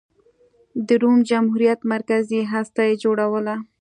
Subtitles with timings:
[0.87, 3.55] د روم جمهوریت مرکزي هسته یې جوړوله.